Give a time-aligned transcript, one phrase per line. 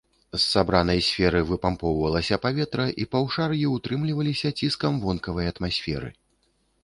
[0.35, 6.09] З сабранай сферы выпампоўвалася паветра, і паўшар'і ўтрымліваліся ціскам вонкавай атмасферы.